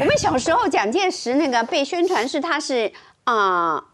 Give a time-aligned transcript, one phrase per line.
[0.00, 2.90] 我们小时候蒋介石那个被宣传是他是
[3.24, 3.84] 啊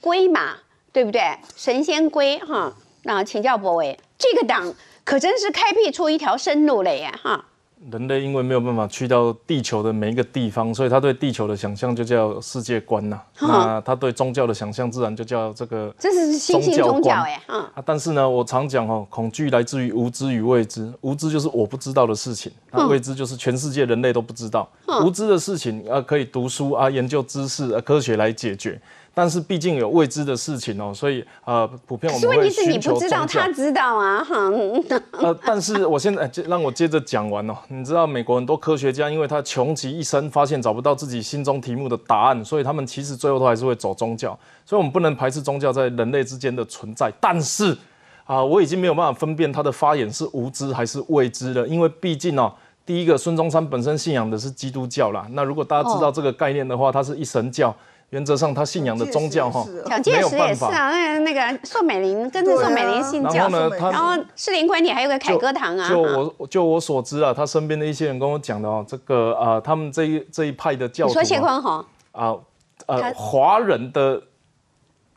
[0.00, 0.56] 龟嘛，
[0.92, 1.38] 对不对？
[1.54, 7.44] 神仙龟哈，那请教博伟，这个党可真是开辟出一条生路了耶哈。
[7.90, 13.20] 人类因为没有办法去到地球的每一个地方，所以他对地球的想象就叫世界观呐。
[13.40, 17.72] 那他对宗教的想象自然就叫这个这是新兴宗教哎，啊。
[17.84, 20.92] 但是呢，我常讲哦，恐惧来自于无知与未知。
[21.00, 24.68] 无知就是我不知道的事情，那未知就是全世界人类都不知道。
[25.04, 28.80] 无知的事情啊，可以读书啊，研究知识啊，科学来解决。
[29.14, 33.26] 但是毕竟有未知的事情哦，所以呃，普遍我们是你不知道。
[33.26, 34.50] 他知道啊，哈。
[35.12, 37.54] 呃，但是我现在让我接着讲完哦。
[37.68, 44.38] 你知道美国很多科学家，因为他穷极一生，发现找不到自己心中题目的答案，所以他们其实最后都还是会走宗教。
[44.64, 47.12] 所以我们不能排斥宗教在人类之间的存在。
[47.20, 47.76] 但是
[48.24, 52.50] 啊，我已经没有办法分辨他的发言是无知还是未知了，因为毕竟哦，
[52.86, 55.26] 第一个孙中山本身信仰的是基督教啦。
[55.32, 57.74] 那如果大家知道这个概念的话，他是一神教。
[58.12, 60.90] 原则上，他信仰的宗教哈，蒋介石也是啊。
[60.90, 65.88] 那那个宋美龄跟着宋美龄信教，然后呢，然后士林官邸还有个凯歌堂啊。
[65.88, 72.36] 就我就我所知啊，他身边的一些人跟我讲的哦，这个啊，他们这一这一派的教，你说谢坤宏啊，
[72.84, 74.22] 呃，华人的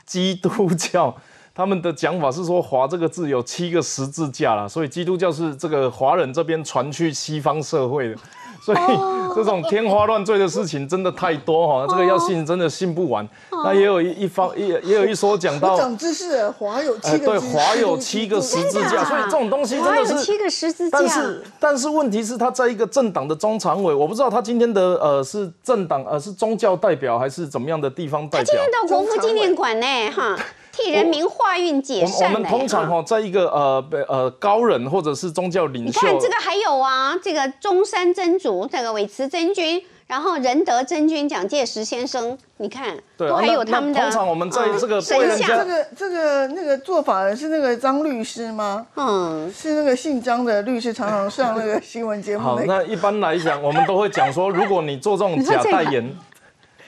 [0.06, 1.14] 基督教，
[1.54, 8.16] 他们的讲法是说“华”这个字有七个十字架了，所以基督教是这个华人这边传去西方社会的。
[8.62, 8.78] 所以
[9.36, 13.28] 这种天花乱坠的事情真的太多哈，这个要信真的信不完。
[13.64, 20.98] 那也有一一方也也有一说讲到长知识，华有七个对华有七个十字架，所以这种东西真的是七个十字架。
[20.98, 28.44] 但是但是问题是他在一个政党的中常委，我不知道他今天的呃是政党呃是宗教代表还是怎么样的地方代表。
[28.44, 30.36] 他今天到国父纪念馆呢哈。
[30.76, 32.32] 替人民化运解善。
[32.32, 36.00] 我们通常哈，在一个呃呃高人或者是宗教领袖。
[36.00, 44.00] 你看这个还有啊，这个中山真主，这个韦慈真君，然后仁德真君蒋介石先生，你看，都还有他们的。
[44.00, 48.86] 通常我们在这个神像，这个这个那个做法的是那个张律师吗？
[48.96, 52.42] 嗯，是那个姓张的律师，常常上那个新闻节目。
[52.42, 56.16] 好，那一般来讲，我们都会讲说，如果你做这种 假代言。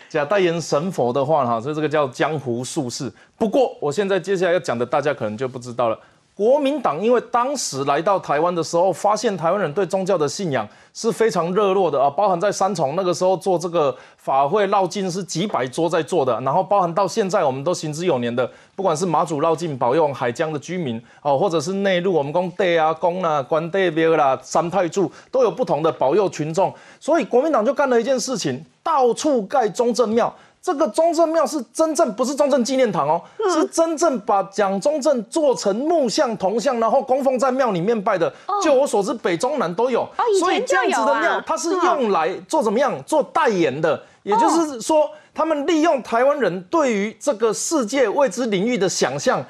[0.08, 3.12] 假代言神佛的话，哈，所以这个叫江湖术士。
[3.36, 5.98] 不过，我现在接下来要讲的，大家可能就不知道了。
[6.38, 30.32] 国民党因为当时来到台湾的时候，发现台湾人对宗教的信仰是非常热络的啊，包含在三重那个时候做这个法会绕境是几百桌在做的，然后包含到现在我们都行之有年的，不管是马祖绕境保佑海疆的居民哦，或者是内陆我们公地啊、公啊、关帝庙啦、三太柱都有不同的保佑群众，所以国民党就干了一件事情，到处盖中正庙。
[30.60, 33.22] 这个中正庙是真正不是中正纪念堂哦，
[33.54, 38.32] 是真正把蒋中正做成木像铜像，然后供奉在庙里面拜的。
[38.62, 40.06] 就我所知，北中南都有。
[40.41, 43.02] 所以这样子的庙，它是用来做怎么样？
[43.04, 49.44] 做代言的，也就是说，他们利用台湾人对于这个世界未知领域的想象。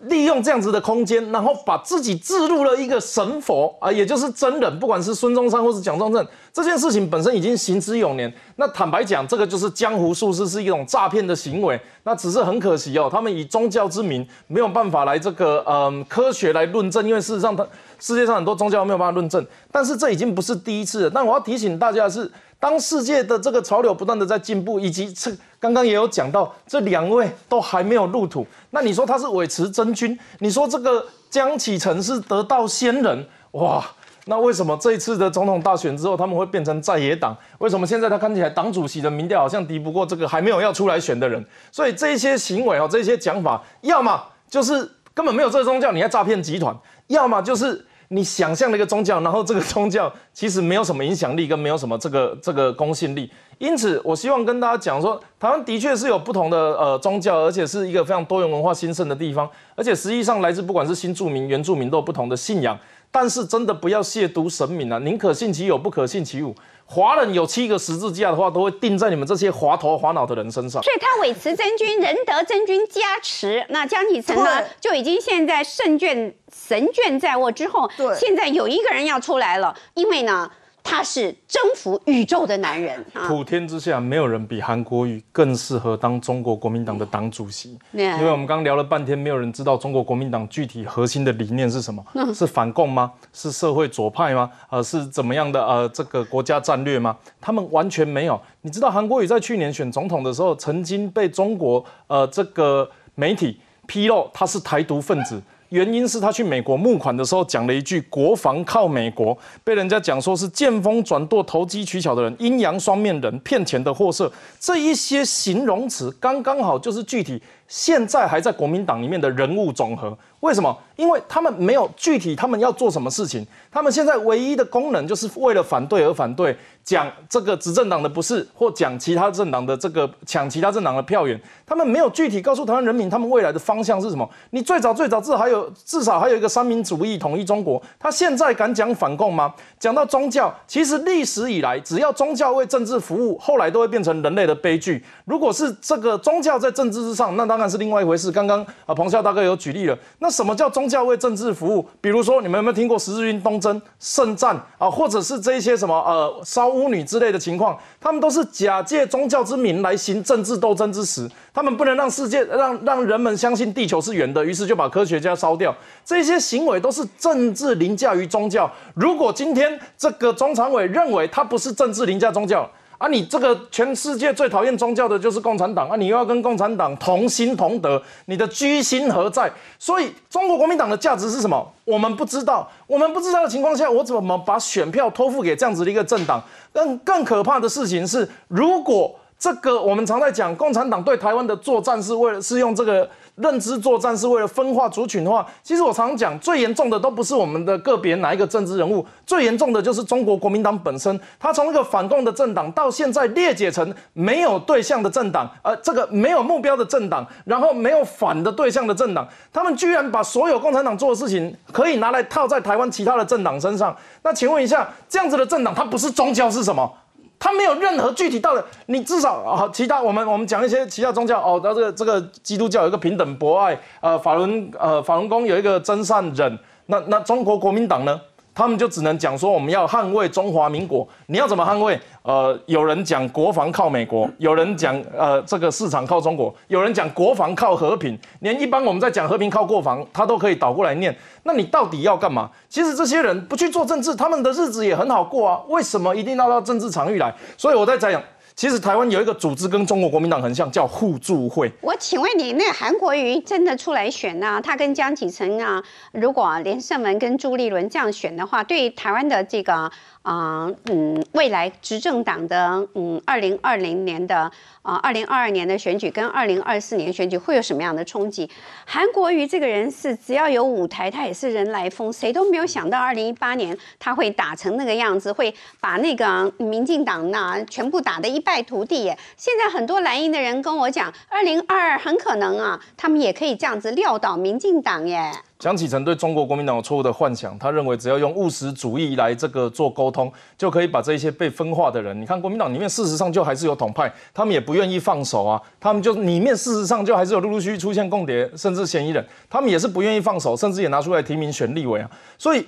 [0.00, 8.30] 利用这样子的空间，然后把自己置入了一个神佛啊，也就是真人，不管是孙中山或是蒋中正，这件事情本身已经行之有年。
[8.56, 11.80] 那坦白讲，这个就是江湖术士是一种诈骗的行为。
[12.04, 17.66] 那只是很可惜哦，他们以宗教之名没有办法来这个嗯科学来论证，因为事实上他
[18.00, 19.46] 世界上很多宗教没有办法论证。
[19.70, 21.10] 但是这已经不是第一次了。
[21.10, 22.30] 但我要提醒大家的是。
[22.58, 25.30] 当世界的这个潮流不断的在进步，以及这
[25.60, 33.84] 刚刚也有讲到，这两位都还没有入土，那你说他是韦持真君，你说这个江启臣是得道仙人，哇，
[34.26, 37.36] 那为什么这一次的总统大选之后，他们会变成在野党？
[37.58, 41.44] 为什么现在他看起来党主席的民调好像敌不过这个还没有要出来选的人？
[41.72, 46.74] 所以这些行为哦，这些讲法，要么就是根本没有这个宗教，你在诈骗集团；
[47.06, 47.86] 要么就是。
[48.08, 53.28] 你想象的一个宗教，然后这个宗教其实没有什么影响力，跟没有什么这个这个公信力。
[53.58, 62.78] 因此，我希望跟大家讲说，台湾的确是有不同的呃宗教，而且是一个非常多元文化兴盛的地方，而且实际上来自不管是新住民、原住民都有不同的信仰。
[63.18, 66.54] 但是真的不要亵渎神明啊，宁可信其有，不可信其无。
[66.84, 70.82] 华人有七个十字架的话，都会钉在你们这些滑头滑脑的人身上。
[70.82, 80.50] 所以他韦慈真君、仁德真君加持，那江启臣呢，就已经现在胜券神券在握之后，现在有一个人要出来了，因为呢。
[80.88, 87.76] 他是征服宇宙的男人，普天之下没有人比韩国瑜更适合当中国国民党的党主席。
[87.92, 92.02] 因为我们刚聊了半天，没有人知道中国国民党具体核心的理念是什么？
[92.32, 93.12] 是反共吗？
[93.32, 94.48] 是社会左派吗？
[94.70, 95.66] 呃，是怎么样的？
[95.66, 97.16] 呃，这个国家战略吗？
[97.40, 98.40] 他们完全没有。
[98.62, 105.42] 你知道韩国瑜在去年选总统的时候，曾经被中国呃这个媒体披露他是台独分子。
[105.70, 114.30] 原因是他去美国募款的时候讲了一句“国防靠美国”，被人家讲说是见风转舵、投机取巧的人、阴阳双面人、骗钱的货色，
[114.60, 120.16] 这一些形容词刚刚好就是具体现在还在国民党里面的人物总和。
[120.40, 120.76] 为什么？
[120.96, 134.28] 因为他们没有具体他们要做什么事情，他们现在唯一的功能就是为了反对而反对，讲这个执政党的不是，或讲其他政党的这个抢其他政党的票源，他们没有具体告诉台湾人民他们未来的方向是什么。
[134.50, 139.52] 你最早最早至少还有至少还有一个三民主义统一中国，他现在敢讲反共吗？
[139.80, 145.04] 讲到宗教，其实历史以来只要宗教为政治服务，后来都会变成人类的悲剧。
[145.24, 148.30] 如果是这个宗教在政治之上，那他当然是另外一回事。
[148.30, 150.30] 刚刚啊，彭笑大哥有举例了，那。
[150.36, 151.88] 什么叫宗教为政治服务？
[151.98, 157.74] 比如说，你们有没有听过十字军东征、圣战啊，或者是这些什么呃烧巫女之类的情况？
[157.98, 165.74] 他们都是假借宗教之名来行政治斗争之时，他们不能让世界让让人们相信地球是圆的，于是就把科学家烧掉。
[166.04, 168.70] 这些行为都是政治凌驾于宗教。
[168.94, 172.70] 如果今天这个中常委认为他不是政治凌驾宗教。
[172.98, 175.96] 啊，你这个全世界最讨厌宗教的就是共产党啊！
[175.96, 179.50] 你又要跟共产党同心同德，你的居心何在？
[179.78, 181.66] 所以中国国民党的价值是什么？
[181.84, 182.70] 我们不知道。
[182.86, 186.42] 我们不知道的情况下，我怎么把选票托付给这样子的一个政党？
[186.72, 193.08] 更更可怕的事情是，如果这个我们常在讲，共产党对台湾的作战是为了是用这个。
[193.36, 201.18] 认知作战是为了分化族群的话，其实我常常讲，最严重的都不是我们的个别哪一个政治人物，最严重的就是中国国民党本身。
[201.38, 213.94] 他从一个反共的政党，到现在裂解成没有对象的政党，呃，这个没有目标的政党，然后没有反的对象的政党，他们居然把所有共产党做的事情，可以拿来套在台湾其他的政党身上。
[214.22, 216.90] 那请问一下，这样子的政党，它不是宗教是什么？
[217.38, 228.20] 他没有任何具体到的，你至少啊，其他我们我们讲一些其他宗教哦，那这个这个基督教有一个平等博爱，呃，法轮呃法轮功有一个真善忍，那那中国国民党呢？
[228.56, 232.00] 他们就只能讲说我们要捍卫中华民国，你要怎么捍卫？
[232.22, 241.14] 呃，有人讲国防靠美国，有人讲呃这个市场靠中国，有人讲国防靠和平，连一般我们在讲和平靠国防，他都可以倒过来念。
[241.42, 242.50] 那你到底要干嘛？
[242.66, 247.34] 其实这些人不去做政治，他们的日子也很好过啊，为什么一定要到政治场域来？
[247.58, 248.22] 所以我在讲。
[248.56, 251.70] 其实台湾有一个组织跟中国国民党很像，叫互助会。
[251.82, 254.58] 我请问你，那韩国瑜真的出来选呢？
[254.64, 259.92] 他跟江启臣啊，如果连胜文跟朱立伦这样选的话，对台湾的这个。
[260.26, 264.50] 啊，嗯，未来执政党的，嗯，二零二零年的，
[264.82, 268.50] 啊，二零二二年的选举跟二零二四年选举会有什么样的冲击？
[268.84, 279.04] 韩国瑜这个人是只要有舞台，他也是人来疯，谁都没有想到二零一八年他会打成那个样子，会把那个民进党那全部打得一败涂地。
[279.04, 279.16] 耶！
[279.36, 285.30] 现在很多蓝营的人跟我讲，二零二二很可能啊，他们也可以这样子撂倒民进党耶。
[285.58, 292.20] 江启臣对中国国民党有错误的幻想，他认为只要用务实主义来这个做沟通，就可以把这些被分化的人。
[292.20, 302.10] 你看国民党里面事实上就还是有统派，他们也不愿意放手啊，他们就里面事实上就还是有陆陆续续出现共谍，甚至嫌疑人，他们也是不愿意放手，甚至也拿出来提名选立委啊。
[302.36, 302.66] 所以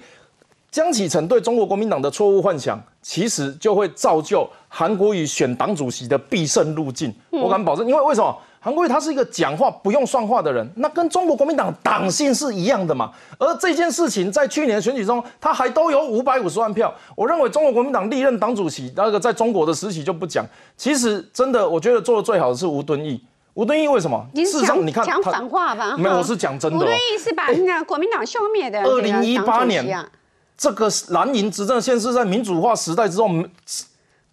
[0.70, 7.12] 江启臣对中国国民党的错误幻想，其实就会造就韩国瑜选党主席的必胜路径。
[7.30, 8.36] 我敢保证，因为为什么？
[8.60, 13.10] 韩国瑜他是一个讲话不用算话的人，那跟中国国民党党性是一样的嘛。
[13.38, 16.92] 而这件事情在去年的选举中，他还都有五百五十万票。
[17.14, 20.44] 我认为中国国民党历任党主席那个在中国的时期就不讲。
[20.76, 23.22] 其实真的，我觉得做的最好的是吴敦义。
[23.54, 24.26] 吴敦义为什么？
[24.34, 25.96] 事实上，你看讲反话吧。
[25.96, 26.78] 没有，我是讲真的。
[26.78, 28.82] 吴敦义是把那国民党消灭的。
[28.82, 29.86] 二零一八年
[30.58, 33.30] 这个蓝营执政，现是在民主化时代之后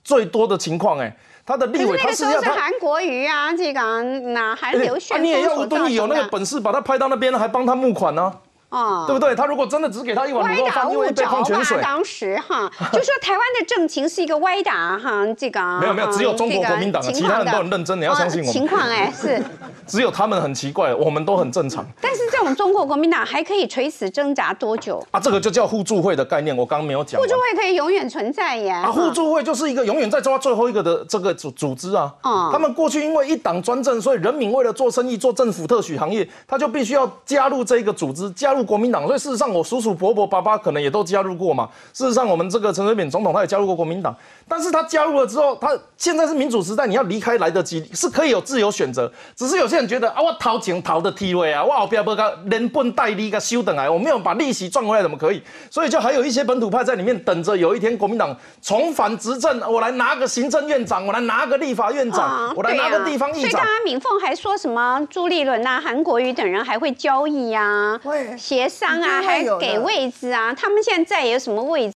[0.03, 1.15] 最多的情况，哎。
[1.47, 8.33] 他的立委，他是要是韩国瑜啊，这个哪还刘选，你也要吴敦义有那个本事把他派到那边，还帮他募款呢。
[8.75, 9.33] 哦，对不对？
[9.35, 18.51] 他如果真的只给他一碗卤肉饭，因为一杯矿泉水，当时哈， 就说台湾的政情是一个歪打哈，这个没有没有，只有中国国民党，其他人都很认真，你要相信我。
[18.51, 19.41] 情况哎，是
[19.87, 21.85] 只有他们很奇怪，我们都很正常。
[22.01, 25.19] 但是这种中国国民党还可以垂死挣扎多久啊？
[25.19, 27.19] 这个就叫互助会的概念，我刚刚没有讲。
[27.21, 28.71] 互助会可以永远存在耶。
[28.71, 32.13] 啊，互助会就是一个永远在抓最后一个的这个组组织啊。
[32.23, 32.49] 哦。
[32.51, 39.07] 他们过去因为一党专政，所以人民为了做生意、做政府特许行业，他就必须要加入这一个组织，加入国民党。
[39.07, 39.45] 所以事实上。
[39.55, 41.69] 我叔叔、伯伯、爸爸可能也都加入过嘛。
[41.93, 44.13] 事实上，我们这个陈水扁总统他也加入过国民党，
[44.49, 49.09] 但是他加入了之后，他现在是民主时代，你要离开来得及，是可以有自由选择。
[49.35, 55.41] 只是有些人觉得啊，我掏钱掏的 T 位啊，我后边不个连本带利个修等来，我没有把利息赚回来，怎么可以？
[55.69, 63.41] 所以就还有一些本土派在里面等着，有一天国民党重返执政，我来拿个行政院长，我来拿个立法院长，我来拿个地方议长。
[63.41, 67.99] 所以，刚刚敏凤还说什么朱立伦呐、韩国瑜等人还会交易呀？
[68.45, 70.53] 协商啊，还给位置啊。
[70.53, 71.93] 他们现在有什么位置？